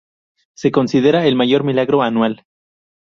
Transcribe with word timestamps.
Se 0.55 0.71
considera 0.71 1.27
el 1.27 1.35
mayor 1.35 1.63
milagro 1.63 2.01
anual. 2.01 2.43